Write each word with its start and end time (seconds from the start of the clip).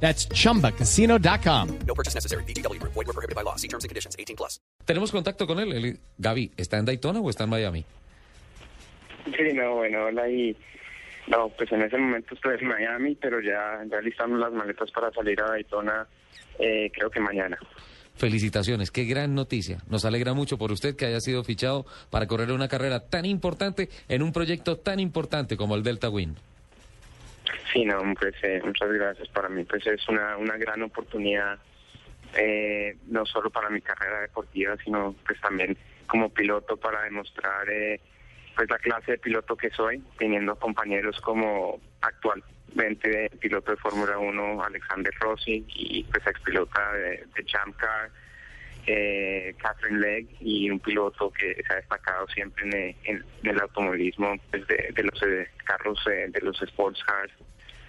That's 0.00 0.28
chumbacasino.com. 0.28 1.68
No 1.86 1.94
purchase 1.94 2.14
necessary. 2.14 2.44
BGW. 2.44 2.78
Void 2.82 3.06
were 3.06 3.12
prohibited 3.12 3.34
by 3.34 3.42
law. 3.42 3.56
See 3.56 3.68
terms 3.68 3.84
and 3.84 3.88
conditions. 3.90 4.14
18 4.18 4.36
plus. 4.36 4.60
Tenemos 4.84 5.10
contacto 5.10 5.46
con 5.46 5.58
él. 5.58 5.72
él- 5.72 5.98
Gaby, 6.18 6.52
¿está 6.56 6.78
en 6.78 6.84
Daytona 6.84 7.20
o 7.20 7.28
está 7.30 7.44
en 7.44 7.50
Miami? 7.50 7.84
Sí, 9.24 9.52
no, 9.54 9.74
bueno, 9.76 10.04
hola 10.04 10.28
y... 10.28 10.56
No, 11.26 11.48
pues 11.48 11.72
en 11.72 11.82
ese 11.82 11.98
momento 11.98 12.34
estoy 12.36 12.56
en 12.60 12.68
Miami, 12.68 13.16
pero 13.16 13.40
ya, 13.40 13.82
ya 13.90 14.00
listamos 14.00 14.38
las 14.38 14.52
maletas 14.52 14.88
para 14.92 15.10
salir 15.10 15.40
a 15.40 15.48
Daytona, 15.50 16.06
eh, 16.60 16.88
creo 16.94 17.10
que 17.10 17.18
mañana. 17.18 17.58
Felicitaciones, 18.14 18.92
qué 18.92 19.04
gran 19.04 19.34
noticia. 19.34 19.78
Nos 19.88 20.04
alegra 20.04 20.34
mucho 20.34 20.56
por 20.56 20.70
usted 20.70 20.94
que 20.94 21.06
haya 21.06 21.20
sido 21.20 21.42
fichado 21.42 21.84
para 22.10 22.28
correr 22.28 22.52
una 22.52 22.68
carrera 22.68 23.00
tan 23.00 23.24
importante 23.24 23.88
en 24.08 24.22
un 24.22 24.32
proyecto 24.32 24.76
tan 24.76 25.00
importante 25.00 25.56
como 25.56 25.74
el 25.74 25.82
Delta 25.82 26.08
Win. 26.08 26.36
Sí, 27.72 27.84
no, 27.84 28.00
pues 28.18 28.34
eh, 28.42 28.60
muchas 28.64 28.90
gracias. 28.90 29.28
Para 29.28 29.48
mí 29.48 29.64
pues 29.64 29.86
es 29.86 30.08
una, 30.08 30.36
una 30.36 30.56
gran 30.56 30.82
oportunidad, 30.82 31.58
eh, 32.36 32.96
no 33.08 33.26
solo 33.26 33.50
para 33.50 33.70
mi 33.70 33.80
carrera 33.80 34.20
deportiva, 34.20 34.76
sino 34.84 35.14
pues 35.26 35.40
también 35.40 35.76
como 36.06 36.28
piloto 36.28 36.76
para 36.76 37.02
demostrar 37.02 37.68
eh, 37.68 38.00
pues 38.54 38.70
la 38.70 38.78
clase 38.78 39.12
de 39.12 39.18
piloto 39.18 39.56
que 39.56 39.70
soy, 39.70 40.02
teniendo 40.18 40.56
compañeros 40.56 41.20
como 41.20 41.80
actualmente 42.00 43.30
piloto 43.40 43.72
de 43.72 43.76
Fórmula 43.76 44.18
1 44.18 44.62
Alexander 44.62 45.12
Rossi 45.20 45.64
y 45.68 46.04
pues 46.04 46.26
expilota 46.26 46.92
de, 46.92 47.24
de 47.34 47.44
Champ 47.44 47.76
Car, 47.76 48.10
eh, 48.86 49.54
Catherine 49.60 49.98
Legg 50.00 50.26
y 50.40 50.70
un 50.70 50.78
piloto 50.80 51.30
que 51.32 51.54
se 51.66 51.72
ha 51.72 51.76
destacado 51.76 52.26
siempre 52.28 52.64
en, 52.66 52.72
eh, 52.74 52.96
en- 53.04 53.24
en 53.42 53.50
el 53.50 53.60
automovilismo 53.60 54.34
pues, 54.50 54.66
de, 54.68 54.90
de 54.94 55.02
los 55.02 55.22
eh, 55.22 55.48
carros 55.64 55.98
eh, 56.10 56.26
de 56.30 56.40
los 56.40 56.60
sports 56.62 57.02
cars 57.04 57.32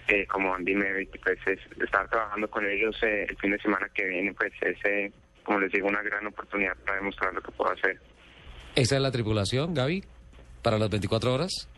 eh, 0.08 0.26
como 0.26 0.54
Andy 0.54 0.74
Merritt 0.74 1.10
pues 1.22 1.38
es, 1.46 1.60
estar 1.82 2.08
trabajando 2.08 2.48
con 2.50 2.66
ellos 2.66 2.96
eh, 3.02 3.26
el 3.28 3.36
fin 3.36 3.50
de 3.52 3.58
semana 3.60 3.88
que 3.94 4.04
viene 4.06 4.34
pues 4.34 4.52
es 4.62 5.12
como 5.44 5.60
les 5.60 5.70
digo 5.72 5.86
una 5.88 6.02
gran 6.02 6.26
oportunidad 6.26 6.76
para 6.84 6.96
demostrar 6.98 7.32
lo 7.34 7.40
que 7.42 7.52
puedo 7.52 7.72
hacer 7.72 8.00
¿Esa 8.74 8.96
es 8.96 9.02
la 9.02 9.10
tripulación, 9.10 9.74
Gaby? 9.74 10.04
¿Para 10.62 10.78
las 10.78 10.90
24 10.90 11.32
horas? 11.34 11.68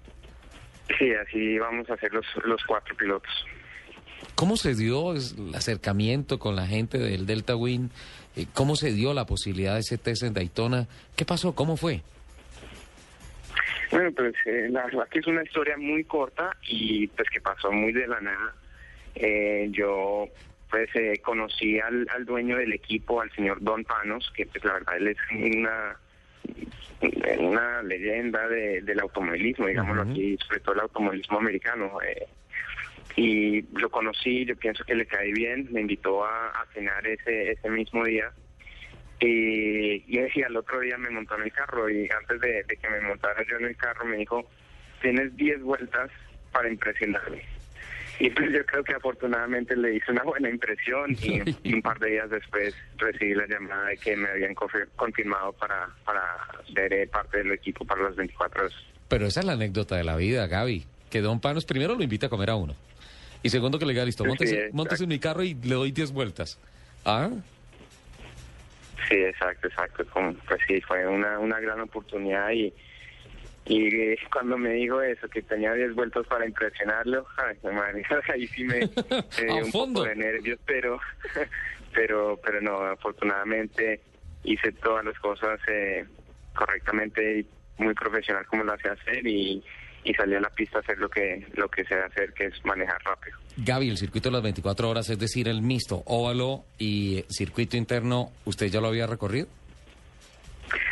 sí 0.99 1.13
así 1.15 1.59
vamos 1.59 1.89
a 1.91 1.95
hacer 1.95 2.13
los, 2.13 2.27
los 2.45 2.63
cuatro 2.65 2.97
pilotos 2.97 3.31
¿Cómo 4.35 4.57
se 4.57 4.75
dio 4.75 5.13
el 5.13 5.55
acercamiento 5.55 6.39
con 6.39 6.57
la 6.57 6.67
gente 6.67 6.99
del 6.99 7.27
Delta 7.27 7.57
Win? 7.57 7.91
Eh, 8.37 8.47
¿Cómo 8.55 8.77
se 8.77 8.93
dio 8.93 9.13
la 9.13 9.27
posibilidad 9.27 9.75
de 9.75 9.81
ese 9.81 9.99
test 9.99 10.23
en 10.23 10.33
Daytona? 10.35 10.87
¿Qué 11.17 11.25
pasó? 11.25 11.55
¿Cómo 11.55 11.77
fue? 11.77 12.03
Bueno, 13.91 14.11
pues 14.13 14.35
eh, 14.47 14.69
la 14.71 14.85
verdad 14.87 15.09
que 15.11 15.19
es 15.19 15.27
una 15.27 15.43
historia 15.43 15.77
muy 15.77 16.05
corta 16.05 16.57
y 16.69 17.09
pues 17.09 17.29
que 17.29 17.41
pasó 17.41 17.73
muy 17.73 17.93
de 17.93 18.07
la 18.07 18.21
nada. 18.21 18.55
Eh, 19.17 19.69
yo 19.73 20.27
pues 20.71 20.89
eh, 20.95 21.21
conocí 21.25 21.81
al, 21.81 22.07
al 22.15 22.25
dueño 22.25 22.57
del 22.57 22.73
equipo, 22.73 23.21
al 23.21 23.31
señor 23.33 23.59
Don 23.61 23.83
Panos, 23.85 24.31
que 24.37 24.47
pues 24.47 24.65
la 24.65 24.75
verdad 24.75 24.97
él 24.97 25.09
es 25.09 25.17
una 25.33 25.97
una 27.39 27.83
leyenda 27.83 28.47
de- 28.49 28.83
del 28.83 29.01
automovilismo, 29.01 29.67
digámoslo 29.67 30.03
Ujú. 30.03 30.11
aquí, 30.13 30.37
sobre 30.47 30.61
todo 30.61 30.75
el 30.75 30.81
automovilismo 30.83 31.39
americano. 31.39 31.91
eh, 32.03 32.27
y 33.17 33.63
lo 33.79 33.91
conocí, 33.91 34.45
yo 34.45 34.57
pienso 34.57 34.85
que 34.85 34.95
le 34.95 35.07
caí 35.07 35.33
bien, 35.33 35.69
me 35.71 35.81
invitó 35.81 36.25
a, 36.25 36.49
a 36.49 36.67
cenar 36.73 37.07
ese, 37.07 37.53
ese 37.53 37.69
mismo 37.71 38.05
día. 38.05 38.31
Y, 39.21 40.03
y 40.07 40.19
y 40.35 40.43
al 40.43 40.57
otro 40.57 40.81
día 40.81 40.97
me 40.97 41.11
montó 41.11 41.37
en 41.37 41.43
el 41.43 41.53
carro 41.53 41.91
y 41.91 42.09
antes 42.11 42.41
de, 42.41 42.63
de 42.65 42.77
que 42.77 42.89
me 42.89 43.01
montara 43.01 43.45
yo 43.49 43.57
en 43.59 43.67
el 43.67 43.77
carro 43.77 44.05
me 44.07 44.17
dijo, 44.17 44.49
tienes 45.03 45.37
10 45.37 45.63
vueltas 45.63 46.11
para 46.53 46.69
impresionarme. 46.71 47.43
Y 48.19 48.29
pues 48.31 48.51
yo 48.53 48.65
creo 48.67 48.85
que 48.85 48.95
afortunadamente 48.95 49.75
le 49.77 49.95
hice 49.95 50.13
una 50.13 50.23
buena 50.23 50.49
impresión 50.51 51.13
y, 51.23 51.41
y 51.63 51.75
un 51.75 51.81
par 51.83 51.99
de 51.99 52.11
días 52.11 52.29
después 52.31 52.75
recibí 52.99 53.35
la 53.35 53.47
llamada 53.47 53.87
de 53.89 53.97
que 53.97 54.15
me 54.17 54.29
habían 54.29 54.55
confi- 54.55 54.87
confirmado 54.97 55.53
para, 55.55 55.89
para 56.05 56.23
ser 56.75 56.93
eh, 56.93 57.07
parte 57.07 57.39
del 57.39 57.53
equipo 57.53 57.85
para 57.87 58.03
las 58.03 58.17
24 58.17 58.61
horas. 58.63 58.75
Pero 59.09 59.27
esa 59.27 59.41
es 59.41 59.47
la 59.47 59.53
anécdota 59.55 59.97
de 59.97 60.05
la 60.05 60.17
vida, 60.17 60.47
Gaby. 60.47 60.85
Que 61.11 61.21
Don 61.23 61.41
Panos 61.41 61.65
primero 61.65 61.95
lo 61.95 62.03
invita 62.03 62.27
a 62.27 62.29
comer 62.31 62.51
a 62.51 62.57
uno. 62.57 62.75
Y 63.43 63.51
segundo 63.51 63.79
que 63.79 63.87
le 63.87 63.93
diga, 63.93 64.05
listo, 64.05 64.25
Sí, 64.25 64.29
móntese, 64.29 64.71
móntese 64.73 65.05
en 65.05 65.09
mi 65.09 65.19
carro 65.19 65.43
y 65.43 65.55
le 65.55 65.75
doy 65.75 65.93
10 65.93 66.13
vueltas. 66.13 66.59
¿Ah? 67.05 67.31
Sí, 69.09 69.15
exacto, 69.17 69.69
exacto. 69.69 70.05
Como, 70.13 70.35
pues 70.35 70.61
sí, 70.67 70.81
fue 70.83 71.07
una, 71.07 71.39
una 71.39 71.59
gran 71.59 71.81
oportunidad 71.81 72.51
y, 72.51 72.73
y 73.67 73.95
eh, 73.95 74.19
cuando 74.33 74.59
me 74.59 74.71
dijo 74.73 75.01
eso, 75.01 75.29
que 75.29 75.43
tenía 75.43 75.73
10 75.73 75.95
vueltos 75.95 76.27
para 76.27 76.47
impresionarlo, 76.47 77.27
ay, 77.39 77.57
madre, 77.73 78.05
ahí 78.33 78.47
sí 78.49 78.65
me, 78.65 78.81
me 78.81 79.45
dio 79.45 79.65
un 79.65 79.73
fondo. 79.73 80.01
poco 80.01 80.09
de 80.11 80.17
nervios, 80.17 80.59
pero, 80.67 81.01
pero, 81.95 82.39
pero 82.45 82.61
no, 82.61 82.79
afortunadamente 82.85 84.01
hice 84.45 84.73
todas 84.73 85.05
las 85.05 85.19
cosas 85.19 85.61
eh, 85.69 86.05
correctamente 86.55 87.41
y 87.41 87.47
muy 87.83 87.95
profesional 87.95 88.47
como 88.47 88.65
lo 88.65 88.75
hacía 88.75 88.93
hacer 88.93 89.27
y, 89.27 89.63
y 90.05 90.15
salí 90.15 90.35
a 90.35 90.41
la 90.41 90.51
pista 90.51 90.79
a 90.79 90.81
hacer 90.81 90.99
lo 90.99 91.09
que, 91.09 91.47
lo 91.55 91.69
que 91.69 91.85
sé 91.85 91.95
hacer, 91.95 92.33
que 92.33 92.47
es 92.47 92.65
manejar 92.65 93.01
rápido. 93.05 93.37
Gaby, 93.59 93.91
el 93.91 93.99
circuito 93.99 94.29
de 94.31 94.35
las 94.35 94.43
24 94.43 94.89
horas, 94.89 95.11
es 95.11 95.19
decir, 95.19 95.49
el 95.49 95.63
mixto, 95.63 96.03
óvalo 96.07 96.65
y 96.79 97.25
circuito 97.29 97.77
interno, 97.77 98.33
¿usted 98.45 98.69
ya 98.69 98.81
lo 98.81 98.89
había 98.89 99.07
recorrido? 99.07 99.49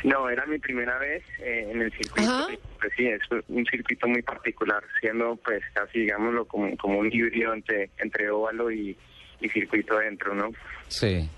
No, 0.04 0.28
era 0.28 0.44
mi 0.46 0.58
primera 0.58 0.98
vez 0.98 1.22
eh, 1.38 1.68
en 1.70 1.82
el 1.82 1.92
circuito. 1.92 2.30
Ajá. 2.30 2.46
Pues 2.80 2.92
sí, 2.96 3.06
es 3.06 3.20
un 3.48 3.64
circuito 3.66 4.08
muy 4.08 4.22
particular, 4.22 4.82
siendo 5.00 5.36
pues 5.36 5.62
casi, 5.72 6.00
digámoslo, 6.00 6.44
como, 6.46 6.76
como 6.76 6.98
un 6.98 7.12
híbrido 7.12 7.54
entre, 7.54 7.90
entre 7.98 8.30
óvalo 8.30 8.70
y, 8.70 8.96
y 9.40 9.48
circuito 9.48 9.96
adentro, 9.96 10.34
¿no? 10.34 10.50
Sí. 10.88 11.28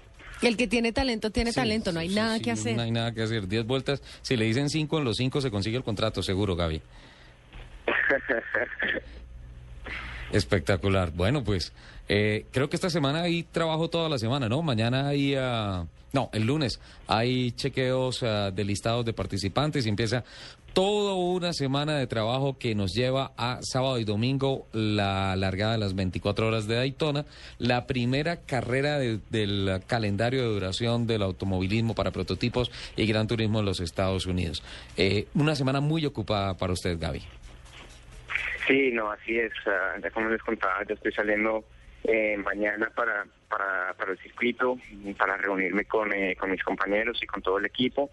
El 0.42 0.56
que 0.56 0.66
tiene 0.66 0.92
talento, 0.92 1.30
tiene 1.30 1.52
Sí, 1.52 1.56
talento, 1.56 1.92
no 1.92 2.00
hay 2.00 2.08
sí, 2.08 2.14
nada 2.14 2.38
sí, 2.38 2.42
que 2.44 2.50
hacer. 2.50 2.76
No 2.76 2.82
hay 2.82 2.90
nada 2.90 3.12
que 3.12 3.22
hacer. 3.22 3.46
10 3.46 3.66
vueltas, 3.66 4.02
si 4.22 4.36
le 4.36 4.46
dicen 4.46 4.70
5 4.70 4.98
en 4.98 5.04
los 5.04 5.18
5 5.18 5.40
se 5.42 5.50
consigue 5.50 5.76
el 5.76 5.84
contrato, 5.84 6.22
seguro, 6.22 6.56
Gaby. 6.56 6.80
Espectacular. 10.32 11.10
Bueno, 11.10 11.42
pues 11.42 11.72
eh, 12.08 12.46
creo 12.52 12.68
que 12.68 12.76
esta 12.76 12.90
semana 12.90 13.22
hay 13.22 13.42
trabajo 13.42 13.88
toda 13.90 14.08
la 14.08 14.18
semana, 14.18 14.48
¿no? 14.48 14.62
Mañana 14.62 15.08
hay, 15.08 15.34
ah, 15.36 15.86
no, 16.12 16.30
el 16.32 16.44
lunes 16.46 16.80
hay 17.08 17.50
chequeos 17.52 18.22
ah, 18.22 18.50
de 18.52 18.64
listados 18.64 19.04
de 19.04 19.12
participantes 19.12 19.86
y 19.86 19.88
empieza 19.88 20.22
toda 20.72 21.14
una 21.14 21.52
semana 21.52 21.96
de 21.98 22.06
trabajo 22.06 22.56
que 22.56 22.76
nos 22.76 22.92
lleva 22.92 23.32
a 23.36 23.58
sábado 23.60 23.98
y 23.98 24.04
domingo 24.04 24.68
la 24.72 25.34
largada 25.34 25.72
de 25.72 25.78
las 25.78 25.96
24 25.96 26.46
horas 26.46 26.68
de 26.68 26.76
Daytona, 26.76 27.24
la 27.58 27.88
primera 27.88 28.36
carrera 28.36 29.00
de- 29.00 29.18
del 29.30 29.80
calendario 29.88 30.42
de 30.42 30.48
duración 30.54 31.08
del 31.08 31.22
automovilismo 31.22 31.96
para 31.96 32.12
prototipos 32.12 32.70
y 32.96 33.04
gran 33.06 33.26
turismo 33.26 33.58
en 33.58 33.64
los 33.64 33.80
Estados 33.80 34.26
Unidos. 34.26 34.62
Eh, 34.96 35.26
una 35.34 35.56
semana 35.56 35.80
muy 35.80 36.06
ocupada 36.06 36.56
para 36.56 36.72
usted, 36.72 36.96
Gaby. 37.00 37.22
Sí, 38.70 38.92
no, 38.92 39.10
así 39.10 39.36
es. 39.36 39.52
ah, 39.66 39.96
ya 40.00 40.12
como 40.12 40.28
les 40.28 40.40
contaba, 40.42 40.84
yo 40.84 40.94
estoy 40.94 41.10
saliendo 41.10 41.64
eh, 42.04 42.36
mañana 42.36 42.88
para, 42.94 43.26
para, 43.48 43.94
para 43.94 44.12
el 44.12 44.18
circuito, 44.18 44.78
para 45.18 45.36
reunirme 45.38 45.86
con, 45.86 46.12
eh, 46.12 46.36
con 46.36 46.52
mis 46.52 46.62
compañeros 46.62 47.18
y 47.20 47.26
con 47.26 47.42
todo 47.42 47.58
el 47.58 47.66
equipo. 47.66 48.12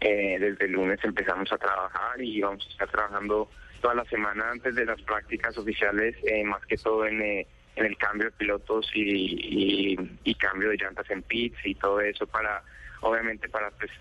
Eh, 0.00 0.38
desde 0.40 0.64
el 0.64 0.72
lunes 0.72 0.98
empezamos 1.04 1.52
a 1.52 1.56
trabajar 1.58 2.20
y 2.20 2.40
vamos 2.40 2.66
a 2.66 2.70
estar 2.72 2.88
trabajando 2.88 3.48
toda 3.80 3.94
la 3.94 4.04
semana 4.06 4.50
antes 4.50 4.74
de 4.74 4.84
las 4.86 5.00
prácticas 5.02 5.56
oficiales, 5.56 6.16
eh, 6.24 6.42
más 6.42 6.66
que 6.66 6.76
todo 6.76 7.06
en, 7.06 7.22
eh, 7.22 7.46
en 7.76 7.86
el 7.86 7.96
cambio 7.96 8.24
de 8.24 8.32
pilotos 8.32 8.90
y, 8.94 9.92
y, 9.92 10.18
y 10.24 10.34
cambio 10.34 10.70
de 10.70 10.78
llantas 10.78 11.08
en 11.10 11.22
pits 11.22 11.64
y 11.64 11.76
todo 11.76 12.00
eso 12.00 12.26
para, 12.26 12.60
obviamente, 13.02 13.48
para 13.48 13.70
pues 13.70 13.92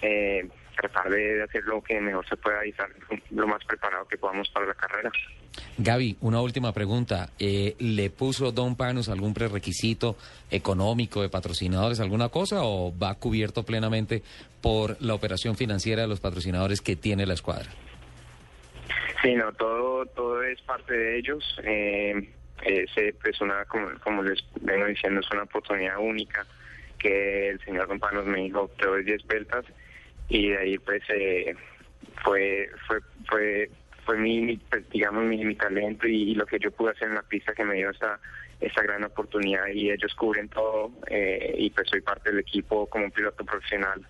eh, 0.00 0.48
tratar 0.80 1.10
de 1.10 1.42
hacer 1.42 1.64
lo 1.64 1.82
que 1.82 2.00
mejor 2.00 2.26
se 2.28 2.36
pueda 2.36 2.64
y 2.64 2.70
estar 2.70 2.88
lo 3.30 3.46
más 3.46 3.62
preparado 3.64 4.06
que 4.08 4.16
podamos 4.16 4.48
para 4.50 4.66
la 4.66 4.74
carrera. 4.74 5.10
Gaby, 5.78 6.16
una 6.20 6.40
última 6.40 6.72
pregunta. 6.72 7.30
Eh, 7.38 7.74
¿Le 7.78 8.10
puso 8.10 8.52
Don 8.52 8.76
Panos 8.76 9.08
algún 9.08 9.34
prerequisito 9.34 10.16
económico 10.50 11.22
de 11.22 11.28
patrocinadores, 11.28 12.00
alguna 12.00 12.28
cosa, 12.28 12.62
o 12.62 12.96
va 12.96 13.14
cubierto 13.16 13.62
plenamente 13.64 14.22
por 14.62 15.00
la 15.02 15.14
operación 15.14 15.56
financiera 15.56 16.02
de 16.02 16.08
los 16.08 16.20
patrocinadores 16.20 16.80
que 16.80 16.96
tiene 16.96 17.26
la 17.26 17.34
escuadra? 17.34 17.70
Sí, 19.22 19.34
no, 19.34 19.52
todo, 19.52 20.06
todo 20.06 20.42
es 20.42 20.60
parte 20.62 20.94
de 20.94 21.18
ellos. 21.18 21.44
Eh, 21.62 22.30
es 22.64 22.90
eh, 22.96 23.14
pues 23.20 23.40
una, 23.40 23.64
como, 23.66 23.88
como 24.02 24.22
les 24.22 24.42
vengo 24.60 24.86
diciendo, 24.86 25.20
es 25.20 25.30
una 25.30 25.42
oportunidad 25.42 25.98
única. 25.98 26.46
que 26.98 27.50
el 27.50 27.60
señor 27.64 27.88
Rompanos 27.88 28.26
me 28.26 28.42
dijo, 28.42 28.70
te 28.78 28.86
doy 28.86 29.04
10 29.04 29.26
vueltas 29.26 29.64
y 30.30 30.48
de 30.48 30.58
ahí 30.58 30.78
pues 30.78 31.02
eh, 31.10 31.54
fue, 32.24 32.70
fue, 32.86 33.00
fue, 33.28 33.70
fue 34.06 34.16
mi, 34.16 34.40
mi, 34.40 34.56
pues, 34.56 34.88
digamos, 34.90 35.24
mi, 35.24 35.44
mi 35.44 35.54
talento 35.56 36.06
y, 36.06 36.30
y 36.30 36.34
lo 36.34 36.46
que 36.46 36.58
yo 36.58 36.70
pude 36.70 36.92
hacer 36.92 37.08
en 37.08 37.16
la 37.16 37.22
pista 37.22 37.52
que 37.52 37.64
me 37.64 37.74
dio 37.74 37.90
esa, 37.90 38.18
esa 38.60 38.82
gran 38.82 39.04
oportunidad 39.04 39.66
y 39.68 39.90
ellos 39.90 40.14
cubren 40.14 40.48
todo 40.48 40.92
eh, 41.08 41.54
y 41.58 41.70
pues 41.70 41.88
soy 41.90 42.00
parte 42.00 42.30
del 42.30 42.40
equipo 42.40 42.86
como 42.86 43.06
un 43.06 43.10
piloto 43.10 43.44
profesional 43.44 44.06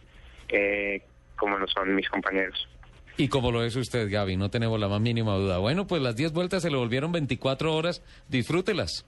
eh, 0.48 1.02
como 1.36 1.56
lo 1.56 1.66
son 1.68 1.94
mis 1.94 2.08
compañeros. 2.08 2.68
Y 3.16 3.28
como 3.28 3.50
lo 3.52 3.64
es 3.64 3.76
usted, 3.76 4.10
Gaby, 4.10 4.36
no 4.36 4.50
tenemos 4.50 4.78
la 4.78 4.88
más 4.88 5.00
mínima 5.00 5.34
duda. 5.36 5.58
Bueno, 5.58 5.86
pues 5.86 6.02
las 6.02 6.16
10 6.16 6.32
vueltas 6.32 6.62
se 6.62 6.70
le 6.70 6.76
volvieron 6.76 7.12
24 7.12 7.74
horas, 7.74 8.02
disfrútelas. 8.28 9.06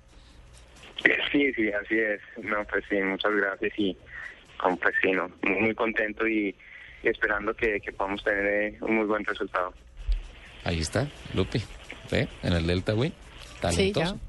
Sí, 1.32 1.52
sí, 1.54 1.70
así 1.72 1.98
es. 1.98 2.20
No, 2.42 2.64
pues 2.64 2.84
sí, 2.88 2.96
muchas 2.96 3.32
gracias 3.34 3.72
y 3.76 3.96
pues 4.80 4.94
sí, 5.02 5.10
no, 5.12 5.28
muy, 5.42 5.60
muy 5.60 5.74
contento 5.74 6.26
y, 6.28 6.54
y 7.02 7.08
esperando 7.08 7.54
que, 7.54 7.80
que 7.80 7.92
podamos 7.92 8.22
tener 8.24 8.46
eh, 8.46 8.78
un 8.80 8.96
muy 8.96 9.06
buen 9.06 9.24
resultado. 9.24 9.72
Ahí 10.64 10.80
está, 10.80 11.08
Lupi, 11.34 11.62
¿ve? 12.10 12.28
En 12.42 12.52
el 12.52 12.66
Delta 12.66 12.94
Win, 12.94 13.12
talentoso. 13.60 14.14
ya. 14.14 14.20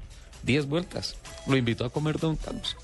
10 0.42 0.66
vueltas. 0.66 1.16
Lo 1.46 1.56
invitó 1.56 1.84
a 1.84 1.90
comer 1.90 2.18
Don 2.18 2.36
Carlos. 2.36 2.76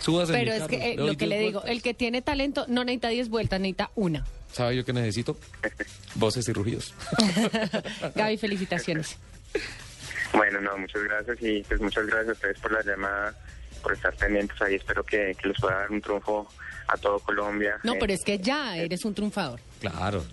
Súbase 0.00 0.32
en 0.32 0.38
Pero 0.40 0.52
es 0.52 0.58
carro, 0.60 0.68
que 0.70 0.92
eh, 0.92 0.96
lo 0.96 1.06
que 1.16 1.26
10 1.26 1.28
le 1.28 1.38
digo, 1.38 1.52
vueltas. 1.60 1.70
el 1.70 1.82
que 1.82 1.94
tiene 1.94 2.22
talento 2.22 2.64
no 2.68 2.82
necesita 2.84 3.08
10 3.08 3.28
vueltas, 3.28 3.60
necesita 3.60 3.90
una. 3.94 4.24
¿Sabe 4.52 4.76
yo 4.76 4.84
qué 4.84 4.92
necesito? 4.92 5.36
Voces 6.14 6.48
y 6.48 6.52
rugidos. 6.52 6.94
Gaby, 8.14 8.36
felicitaciones. 8.38 9.18
Bueno, 10.32 10.60
no, 10.60 10.76
muchas 10.78 11.02
gracias 11.04 11.38
y 11.40 11.62
pues 11.62 11.80
muchas 11.80 12.06
gracias 12.06 12.28
a 12.30 12.32
ustedes 12.32 12.58
por 12.60 12.72
la 12.72 12.82
llamada, 12.82 13.34
por 13.78 13.92
estar 13.92 14.14
pendientes 14.14 14.60
ahí. 14.62 14.74
Espero 14.76 15.02
que, 15.04 15.34
que 15.40 15.48
les 15.48 15.60
pueda 15.60 15.76
dar 15.80 15.90
un 15.90 16.00
triunfo 16.00 16.48
a 16.88 16.96
todo 16.96 17.18
Colombia. 17.20 17.76
No, 17.82 17.94
Eh, 17.94 17.96
pero 18.00 18.12
es 18.12 18.22
que 18.24 18.38
ya 18.38 18.76
eres 18.76 19.04
un 19.04 19.14
triunfador. 19.14 19.60
Claro. 19.80 20.24